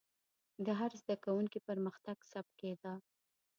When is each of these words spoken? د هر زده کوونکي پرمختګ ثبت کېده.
د 0.65 0.67
هر 0.79 0.91
زده 1.01 1.15
کوونکي 1.23 1.59
پرمختګ 1.67 2.17
ثبت 2.31 2.51
کېده. 2.61 2.93